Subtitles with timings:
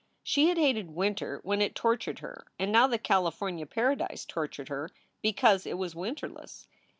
[0.23, 4.89] She had hated winter when it tortured her, and now the California paradise tortured her
[5.21, 6.65] because it was winterless.